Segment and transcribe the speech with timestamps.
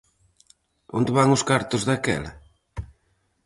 [0.97, 2.31] Onde van os cartos, daquela?